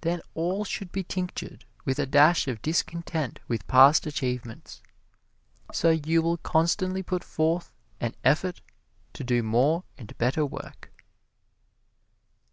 [0.00, 4.82] Then all should be tinctured with a dash of discontent with past achievements,
[5.72, 7.70] so you will constantly put forth
[8.00, 8.60] an effort
[9.12, 10.90] to do more and better work.